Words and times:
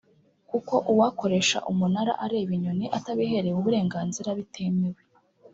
kuko 0.49 0.75
uwakoresha 0.91 1.57
umunara 1.71 2.13
areba 2.25 2.51
inyoni 2.57 2.85
atabiherewe 2.97 3.57
uburenganzira 3.59 4.29
bitemewe 4.39 4.99